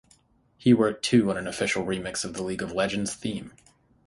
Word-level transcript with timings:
He 0.57 0.73
worked 0.73 1.05
too 1.05 1.29
on 1.29 1.37
an 1.37 1.45
official 1.45 1.83
remix 1.85 2.25
of 2.25 2.39
League 2.39 2.63
of 2.63 2.71
Legends 2.71 3.13
theme. 3.13 3.53